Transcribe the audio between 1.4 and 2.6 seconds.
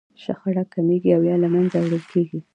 له منځه وړل کېږي.